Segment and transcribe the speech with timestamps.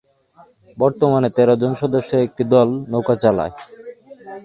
[0.77, 3.53] বর্তমানে তেরো জন সদস্যের একটি দল নৌকা চালায়।